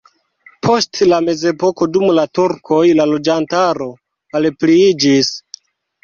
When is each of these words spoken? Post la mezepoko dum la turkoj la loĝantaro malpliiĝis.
Post 0.67 0.99
la 1.09 1.17
mezepoko 1.25 1.87
dum 1.97 2.05
la 2.19 2.23
turkoj 2.37 2.79
la 2.99 3.05
loĝantaro 3.09 3.87
malpliiĝis. 4.37 5.31